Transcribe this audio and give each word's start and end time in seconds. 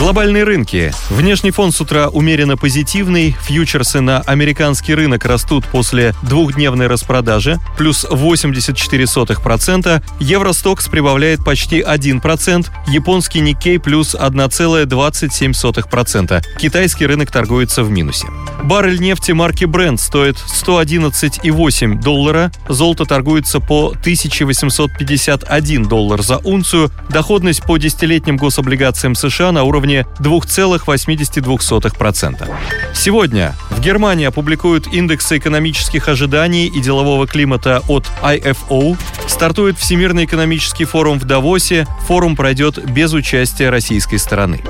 Глобальные 0.00 0.44
рынки. 0.44 0.92
Внешний 1.10 1.50
фон 1.50 1.72
с 1.72 1.80
утра 1.82 2.08
умеренно 2.08 2.56
позитивный. 2.56 3.36
Фьючерсы 3.42 4.00
на 4.00 4.20
американский 4.20 4.94
рынок 4.94 5.26
растут 5.26 5.66
после 5.66 6.14
двухдневной 6.22 6.86
распродажи, 6.86 7.58
плюс 7.76 8.06
84%. 8.06 10.02
Евростокс 10.18 10.88
прибавляет 10.88 11.44
почти 11.44 11.82
1%. 11.82 12.68
Японский 12.86 13.40
Никей 13.40 13.78
плюс 13.78 14.14
1,27%. 14.14 16.42
Китайский 16.58 17.04
рынок 17.04 17.30
торгуется 17.30 17.84
в 17.84 17.90
минусе. 17.90 18.26
Баррель 18.62 19.00
нефти 19.00 19.32
марки 19.32 19.64
Brent 19.64 19.98
стоит 19.98 20.36
111,8 20.36 22.00
доллара. 22.00 22.50
Золото 22.70 23.04
торгуется 23.04 23.60
по 23.60 23.88
1851 23.88 25.84
доллар 25.84 26.22
за 26.22 26.38
унцию. 26.38 26.90
Доходность 27.10 27.64
по 27.64 27.76
десятилетним 27.76 28.38
гособлигациям 28.38 29.14
США 29.14 29.52
на 29.52 29.64
уровне 29.64 29.89
уровне 29.90 30.06
2,82%. 30.20 32.48
Сегодня 32.94 33.56
в 33.70 33.80
Германии 33.80 34.26
опубликуют 34.26 34.86
индексы 34.88 35.38
экономических 35.38 36.08
ожиданий 36.08 36.66
и 36.66 36.80
делового 36.80 37.26
климата 37.26 37.82
от 37.88 38.04
IFO. 38.22 38.98
Стартует 39.40 39.78
Всемирный 39.78 40.26
экономический 40.26 40.84
форум 40.84 41.18
в 41.18 41.24
Давосе. 41.24 41.86
Форум 42.06 42.36
пройдет 42.36 42.78
без 42.92 43.14
участия 43.14 43.70
российской 43.70 44.18
стороны. 44.18 44.60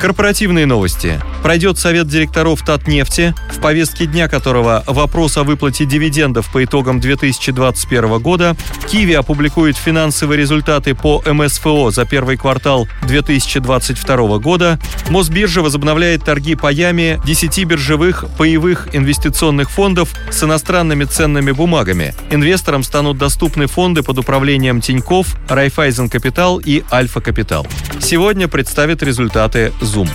Корпоративные 0.00 0.66
новости. 0.66 1.20
Пройдет 1.42 1.78
совет 1.78 2.06
директоров 2.06 2.62
Татнефти, 2.62 3.34
в 3.52 3.60
повестке 3.60 4.06
дня 4.06 4.28
которого 4.28 4.84
вопрос 4.86 5.36
о 5.36 5.42
выплате 5.42 5.84
дивидендов 5.84 6.48
по 6.52 6.62
итогам 6.62 7.00
2021 7.00 8.20
года. 8.20 8.54
Киви 8.88 9.14
опубликует 9.14 9.76
финансовые 9.76 10.38
результаты 10.38 10.94
по 10.94 11.20
МСФО 11.26 11.90
за 11.90 12.04
первый 12.04 12.36
квартал 12.36 12.86
2022 13.08 14.38
года. 14.38 14.78
Мосбиржа 15.08 15.60
возобновляет 15.60 16.24
торги 16.24 16.54
паями 16.54 17.20
10 17.26 17.64
биржевых 17.64 18.26
паевых 18.38 18.88
инвестиционных 18.92 19.70
фондов 19.70 20.12
с 20.30 20.44
иностранными 20.44 21.02
ценными 21.02 21.50
бумагами. 21.50 22.14
Инвесторам 22.30 22.84
станут 22.84 23.18
доступны 23.18 23.66
фонды 23.66 24.04
под 24.04 24.19
управлением 24.20 24.80
Тиньков, 24.80 25.36
Райфайзен 25.48 26.08
Капитал 26.08 26.58
и 26.64 26.84
Альфа 26.92 27.20
Капитал. 27.20 27.66
Сегодня 28.00 28.46
представит 28.46 29.02
результаты 29.02 29.72
Zoom. 29.80 30.08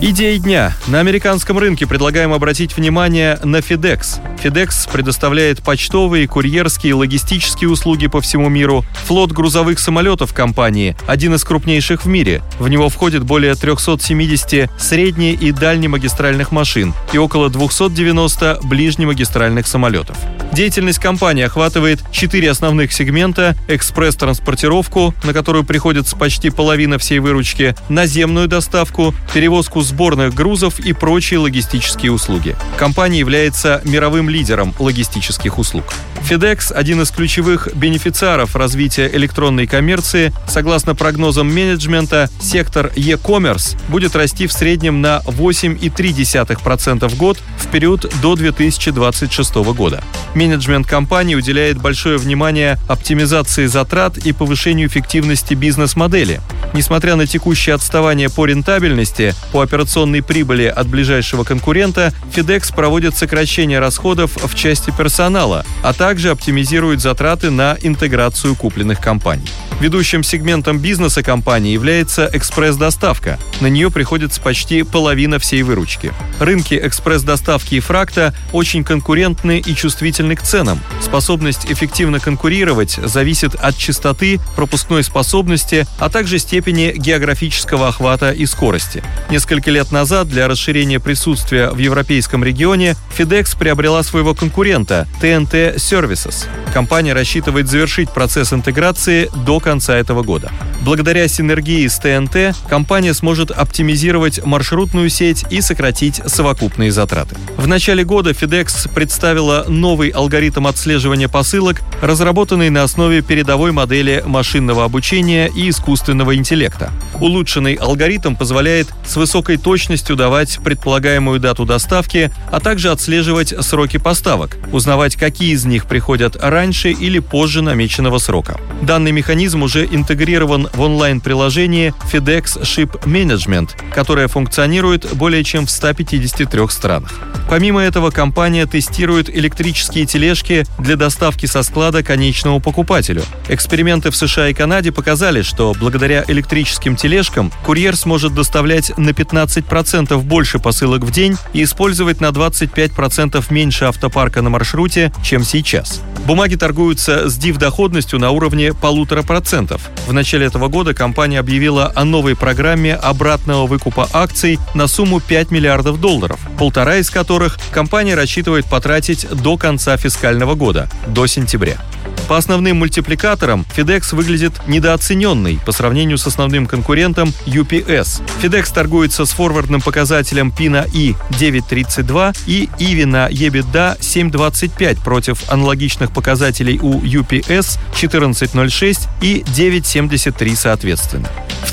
Идеи 0.00 0.36
дня. 0.36 0.76
На 0.86 1.00
американском 1.00 1.58
рынке 1.58 1.84
предлагаем 1.84 2.32
обратить 2.32 2.76
внимание 2.76 3.36
на 3.42 3.56
FedEx. 3.56 4.20
FedEx 4.40 4.88
предоставляет 4.92 5.60
почтовые, 5.64 6.28
курьерские, 6.28 6.94
логистические 6.94 7.68
услуги 7.68 8.06
по 8.06 8.20
всему 8.20 8.48
миру. 8.48 8.84
Флот 9.06 9.32
грузовых 9.32 9.80
самолетов 9.80 10.32
компании– 10.32 10.96
один 11.08 11.34
из 11.34 11.42
крупнейших 11.42 12.04
в 12.04 12.08
мире. 12.08 12.42
В 12.60 12.68
него 12.68 12.88
входит 12.90 13.24
более 13.24 13.56
370 13.56 14.70
средне- 14.78 15.32
и 15.32 15.50
дальнемагистральных 15.50 16.52
машин 16.52 16.94
и 17.12 17.18
около 17.18 17.50
290 17.50 18.60
ближнемагистральных 18.62 19.66
самолетов. 19.66 20.16
Деятельность 20.52 21.00
компании 21.00 21.42
охватывает 21.42 21.98
четыре 22.12 22.52
основных 22.52 22.92
сегмента– 22.92 23.56
экспресс-транспортировку, 23.68 25.12
на 25.24 25.32
которую 25.32 25.64
приходится 25.64 26.16
почти 26.16 26.50
половина 26.50 26.98
всей 26.98 27.18
выручки, 27.18 27.74
наземную 27.88 28.46
доставку, 28.46 29.12
перевозку 29.34 29.82
сборных 29.88 30.34
грузов 30.34 30.78
и 30.78 30.92
прочие 30.92 31.40
логистические 31.40 32.12
услуги. 32.12 32.56
Компания 32.76 33.18
является 33.18 33.80
мировым 33.84 34.28
лидером 34.28 34.74
логистических 34.78 35.58
услуг. 35.58 35.84
FedEx– 36.28 36.72
один 36.74 37.00
из 37.02 37.10
ключевых 37.10 37.68
бенефициаров 37.74 38.54
развития 38.54 39.10
электронной 39.12 39.66
коммерции. 39.66 40.32
Согласно 40.46 40.94
прогнозам 40.94 41.52
менеджмента, 41.52 42.28
сектор 42.40 42.92
e-commerce 42.96 43.76
будет 43.88 44.14
расти 44.14 44.46
в 44.46 44.52
среднем 44.52 45.00
на 45.00 45.22
8,3% 45.24 47.08
в 47.08 47.16
год 47.16 47.38
в 47.58 47.68
период 47.68 48.12
до 48.20 48.34
2026 48.36 49.54
года. 49.56 50.02
Менеджмент 50.34 50.86
компании 50.86 51.34
уделяет 51.34 51.78
большое 51.78 52.18
внимание 52.18 52.78
оптимизации 52.88 53.66
затрат 53.66 54.18
и 54.18 54.32
повышению 54.32 54.88
эффективности 54.88 55.54
бизнес-модели. 55.54 56.40
Несмотря 56.72 57.16
на 57.16 57.26
текущее 57.26 57.74
отставание 57.74 58.28
по 58.28 58.46
рентабельности, 58.46 59.34
по 59.52 59.62
операционной 59.62 60.22
прибыли 60.22 60.64
от 60.64 60.86
ближайшего 60.86 61.44
конкурента, 61.44 62.12
FedEx 62.34 62.74
проводит 62.74 63.16
сокращение 63.16 63.78
расходов 63.78 64.36
в 64.36 64.54
части 64.54 64.92
персонала, 64.96 65.64
а 65.82 65.92
также 65.92 66.30
оптимизирует 66.30 67.00
затраты 67.00 67.50
на 67.50 67.76
интеграцию 67.80 68.54
купленных 68.54 69.00
компаний. 69.00 69.48
Ведущим 69.80 70.22
сегментом 70.22 70.78
бизнеса 70.78 71.22
компании 71.22 71.72
является 71.72 72.28
экспресс-доставка. 72.32 73.38
На 73.60 73.66
нее 73.66 73.90
приходится 73.90 74.40
почти 74.40 74.84
половина 74.84 75.38
всей 75.38 75.62
выручки. 75.62 76.12
Рынки 76.38 76.78
экспресс-доставки 76.80 77.74
и 77.74 77.80
фракта 77.80 78.32
очень 78.52 78.84
конкурентны 78.84 79.58
и 79.58 79.74
чувствительны 79.74 80.36
к 80.36 80.42
ценам. 80.42 80.80
Способность 81.02 81.66
эффективно 81.70 82.20
конкурировать 82.20 82.98
зависит 83.02 83.54
от 83.56 83.76
частоты, 83.76 84.38
пропускной 84.54 85.02
способности, 85.02 85.86
а 85.98 86.08
также 86.08 86.38
степени 86.38 86.92
географического 86.96 87.88
охвата 87.88 88.30
и 88.30 88.46
скорости. 88.46 89.02
Несколько 89.30 89.70
лет 89.70 89.90
назад 89.90 90.28
для 90.28 90.46
расширения 90.46 91.00
присутствия 91.00 91.70
в 91.70 91.78
европейском 91.78 92.44
регионе 92.44 92.94
FedEx 93.16 93.58
приобрела 93.58 94.02
своего 94.04 94.34
конкурента 94.34 95.08
TNT 95.20 95.76
Services. 95.76 96.46
Компания 96.72 97.12
рассчитывает 97.12 97.68
завершить 97.68 98.10
процесс 98.10 98.52
интеграции 98.52 99.30
до 99.46 99.58
конца 99.58 99.96
этого 99.96 100.22
года. 100.22 100.52
Благодаря 100.82 101.26
синергии 101.26 101.86
с 101.86 101.98
ТНТ 101.98 102.56
компания 102.68 103.12
сможет 103.14 103.47
оптимизировать 103.50 104.44
маршрутную 104.44 105.08
сеть 105.08 105.44
и 105.50 105.60
сократить 105.60 106.20
совокупные 106.26 106.92
затраты. 106.92 107.36
В 107.56 107.66
начале 107.66 108.04
года 108.04 108.30
FedEx 108.30 108.92
представила 108.92 109.64
новый 109.68 110.10
алгоритм 110.10 110.66
отслеживания 110.66 111.28
посылок, 111.28 111.82
разработанный 112.00 112.70
на 112.70 112.82
основе 112.82 113.22
передовой 113.22 113.72
модели 113.72 114.22
машинного 114.26 114.84
обучения 114.84 115.50
и 115.54 115.68
искусственного 115.68 116.36
интеллекта. 116.36 116.90
Улучшенный 117.20 117.74
алгоритм 117.74 118.34
позволяет 118.36 118.88
с 119.04 119.16
высокой 119.16 119.56
точностью 119.56 120.16
давать 120.16 120.58
предполагаемую 120.62 121.40
дату 121.40 121.64
доставки, 121.64 122.30
а 122.50 122.60
также 122.60 122.90
отслеживать 122.90 123.54
сроки 123.60 123.96
поставок, 123.96 124.56
узнавать, 124.72 125.16
какие 125.16 125.52
из 125.52 125.64
них 125.64 125.86
приходят 125.86 126.36
раньше 126.40 126.90
или 126.90 127.18
позже 127.18 127.62
намеченного 127.62 128.18
срока. 128.18 128.58
Данный 128.82 129.12
механизм 129.12 129.62
уже 129.62 129.84
интегрирован 129.84 130.68
в 130.72 130.80
онлайн-приложении 130.80 131.94
FedEx 132.12 132.62
Ship 132.62 133.08
Management, 133.38 133.70
которое 133.92 134.28
функционирует 134.28 135.14
более 135.14 135.44
чем 135.44 135.66
в 135.66 135.70
153 135.70 136.68
странах. 136.68 137.12
Помимо 137.48 137.80
этого, 137.80 138.10
компания 138.10 138.66
тестирует 138.66 139.34
электрические 139.34 140.04
тележки 140.04 140.66
для 140.78 140.96
доставки 140.96 141.46
со 141.46 141.62
склада 141.62 142.02
конечному 142.02 142.60
покупателю. 142.60 143.22
Эксперименты 143.48 144.10
в 144.10 144.16
США 144.16 144.48
и 144.48 144.54
Канаде 144.54 144.92
показали, 144.92 145.42
что 145.42 145.74
благодаря 145.78 146.24
электрическим 146.28 146.96
тележкам 146.96 147.50
курьер 147.64 147.96
сможет 147.96 148.34
доставлять 148.34 148.96
на 148.98 149.10
15% 149.10 150.18
больше 150.22 150.58
посылок 150.58 151.02
в 151.02 151.10
день 151.10 151.36
и 151.54 151.62
использовать 151.62 152.20
на 152.20 152.26
25% 152.26 153.44
меньше 153.50 153.86
автопарка 153.86 154.42
на 154.42 154.50
маршруте, 154.50 155.12
чем 155.22 155.44
сейчас. 155.44 156.02
Бумаги 156.28 156.56
торгуются 156.56 157.30
с 157.30 157.38
див-доходностью 157.38 158.18
на 158.18 158.32
уровне 158.32 158.74
полутора 158.74 159.22
процентов. 159.22 159.88
В 160.06 160.12
начале 160.12 160.44
этого 160.44 160.68
года 160.68 160.92
компания 160.92 161.38
объявила 161.38 161.90
о 161.94 162.04
новой 162.04 162.36
программе 162.36 162.94
обратного 162.94 163.66
выкупа 163.66 164.06
акций 164.12 164.58
на 164.74 164.88
сумму 164.88 165.20
5 165.20 165.50
миллиардов 165.50 166.02
долларов, 166.02 166.38
полтора 166.58 166.96
из 166.96 167.08
которых 167.08 167.58
компания 167.70 168.14
рассчитывает 168.14 168.66
потратить 168.66 169.26
до 169.30 169.56
конца 169.56 169.96
фискального 169.96 170.54
года, 170.54 170.90
до 171.06 171.26
сентября. 171.26 171.78
По 172.28 172.36
основным 172.36 172.76
мультипликаторам 172.76 173.66
FedEx 173.74 174.14
выглядит 174.14 174.52
недооцененной 174.66 175.58
по 175.64 175.72
сравнению 175.72 176.18
с 176.18 176.26
основным 176.26 176.66
конкурентом 176.66 177.32
UPS. 177.46 178.22
FedEx 178.42 178.72
торгуется 178.72 179.24
с 179.24 179.30
форвардным 179.30 179.80
показателем 179.80 180.52
PINA 180.56 180.86
I 180.94 181.16
9.32 181.30 182.36
и 182.46 182.68
EV 182.78 183.06
на 183.06 183.30
EBITDA 183.30 183.98
7.25 183.98 185.02
против 185.02 185.50
аналогичных 185.50 186.12
показателей 186.12 186.78
у 186.78 187.00
UPS 187.00 187.78
14.06 187.94 189.08
и 189.22 189.42
9.73 189.46 190.54
соответственно. 190.54 191.28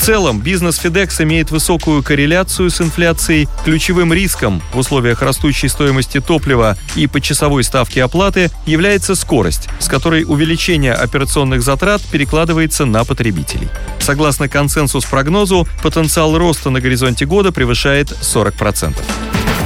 Целом, 0.06 0.40
бизнес 0.40 0.80
FedEx 0.80 1.24
имеет 1.24 1.50
высокую 1.50 2.04
корреляцию 2.04 2.70
с 2.70 2.80
инфляцией. 2.80 3.48
Ключевым 3.64 4.14
риском 4.14 4.62
в 4.72 4.78
условиях 4.78 5.24
растущей 5.24 5.68
стоимости 5.68 6.22
топлива 6.22 6.78
и 6.96 7.08
почасовой 7.08 7.64
ставки 7.64 7.98
оплаты 7.98 8.52
является 8.68 9.16
скорость, 9.16 9.68
с 9.80 9.88
которой 9.88 10.24
увеличение 10.24 10.94
операционных 10.94 11.64
затрат 11.64 12.04
перекладывается 12.04 12.86
на 12.86 13.04
потребителей. 13.04 13.68
Согласно 13.98 14.48
консенсус-прогнозу, 14.48 15.68
потенциал 15.82 16.38
роста 16.38 16.70
на 16.70 16.82
горизонте 16.82 17.26
года 17.26 17.52
превышает 17.52 18.12
40%. 18.12 18.96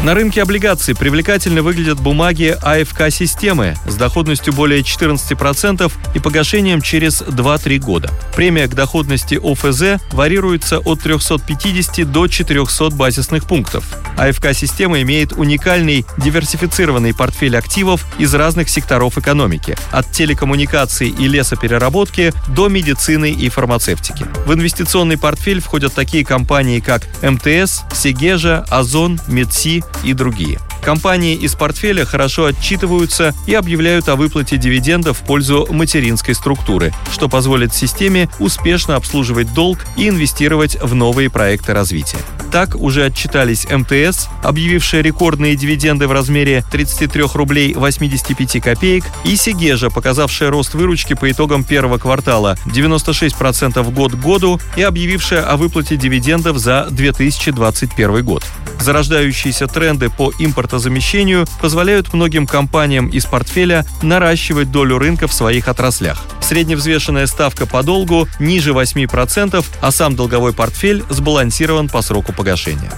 На 0.01 0.13
рынке 0.13 0.41
облигаций 0.41 0.95
привлекательно 0.95 1.61
выглядят 1.61 1.99
бумаги 1.99 2.57
АФК-системы 2.61 3.75
с 3.85 3.95
доходностью 3.95 4.53
более 4.53 4.79
14% 4.79 5.91
и 6.15 6.19
погашением 6.19 6.81
через 6.81 7.21
2-3 7.21 7.79
года. 7.79 8.09
Премия 8.33 8.67
к 8.67 8.75
доходности 8.75 9.35
ОФЗ 9.35 10.01
варьируется 10.13 10.79
от 10.79 11.01
350 11.01 12.09
до 12.09 12.27
400 12.27 12.91
базисных 12.91 13.45
пунктов. 13.45 13.83
АФК-система 14.19 15.01
имеет 15.01 15.33
уникальный 15.33 16.05
диверсифицированный 16.17 17.13
портфель 17.13 17.57
активов 17.57 18.05
из 18.17 18.33
разных 18.33 18.69
секторов 18.69 19.17
экономики, 19.17 19.77
от 19.91 20.11
телекоммуникаций 20.11 21.09
и 21.09 21.27
лесопереработки 21.27 22.33
до 22.47 22.67
медицины 22.67 23.31
и 23.31 23.49
фармацевтики. 23.49 24.25
В 24.45 24.53
инвестиционный 24.53 25.17
портфель 25.17 25.61
входят 25.61 25.93
такие 25.93 26.25
компании, 26.25 26.79
как 26.79 27.07
МТС, 27.21 27.83
Сегежа, 27.93 28.65
Озон, 28.69 29.19
Медси 29.27 29.83
и 30.03 30.13
другие. 30.13 30.59
Компании 30.81 31.35
из 31.35 31.55
портфеля 31.55 32.05
хорошо 32.05 32.45
отчитываются 32.45 33.33
и 33.45 33.53
объявляют 33.53 34.09
о 34.09 34.15
выплате 34.15 34.57
дивидендов 34.57 35.19
в 35.19 35.23
пользу 35.23 35.67
материнской 35.69 36.33
структуры, 36.33 36.93
что 37.11 37.29
позволит 37.29 37.73
системе 37.73 38.29
успешно 38.39 38.95
обслуживать 38.95 39.53
долг 39.53 39.79
и 39.97 40.09
инвестировать 40.09 40.77
в 40.81 40.95
новые 40.95 41.29
проекты 41.29 41.73
развития. 41.73 42.19
Так 42.51 42.75
уже 42.75 43.05
отчитались 43.05 43.67
МТС, 43.69 44.27
объявившая 44.43 45.01
рекордные 45.01 45.55
дивиденды 45.55 46.07
в 46.07 46.11
размере 46.11 46.63
33 46.71 47.23
рублей 47.33 47.73
85 47.75 48.61
копеек, 48.61 49.03
и 49.23 49.35
Сигежа, 49.35 49.89
показавшая 49.89 50.49
рост 50.49 50.73
выручки 50.73 51.13
по 51.13 51.29
итогам 51.29 51.63
первого 51.63 51.99
квартала 51.99 52.57
96% 52.65 53.91
год 53.93 54.13
к 54.13 54.15
году 54.15 54.59
и 54.75 54.81
объявившая 54.81 55.43
о 55.43 55.57
выплате 55.57 55.95
дивидендов 55.95 56.57
за 56.57 56.87
2021 56.89 58.23
год. 58.23 58.43
Зарождающиеся 58.79 59.67
тренды 59.67 60.09
по 60.09 60.31
импортозамещению 60.69 61.47
позволяют 61.61 62.13
многим 62.13 62.45
компаниям 62.45 63.07
из 63.07 63.25
портфеля 63.25 63.85
наращивать 64.03 64.71
долю 64.71 64.99
рынка 64.99 65.27
в 65.27 65.33
своих 65.33 65.67
отраслях. 65.67 66.23
Средневзвешенная 66.41 67.25
ставка 67.25 67.65
по 67.65 67.81
долгу 67.81 68.27
ниже 68.39 68.71
8%, 68.71 69.65
а 69.81 69.91
сам 69.91 70.15
долговой 70.15 70.53
портфель 70.53 71.03
сбалансирован 71.09 71.89
по 71.89 72.01
сроку 72.01 72.33
погашения. 72.33 72.91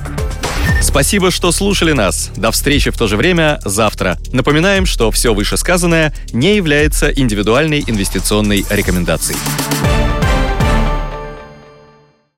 Спасибо, 0.81 1.31
что 1.31 1.51
слушали 1.51 1.94
нас. 1.94 2.31
До 2.35 2.51
встречи 2.51 2.91
в 2.91 2.97
то 2.97 3.07
же 3.07 3.15
время 3.15 3.59
завтра. 3.63 4.17
Напоминаем, 4.33 4.85
что 4.85 5.12
все 5.12 5.33
вышесказанное 5.33 6.13
не 6.33 6.56
является 6.56 7.09
индивидуальной 7.09 7.83
инвестиционной 7.88 8.65
рекомендацией. 8.69 9.38